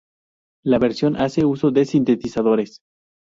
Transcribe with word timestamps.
La 0.63 0.79
versión 0.79 1.15
hace 1.15 1.45
uso 1.45 1.69
de 1.69 1.85
sintetizadores. 1.85 2.79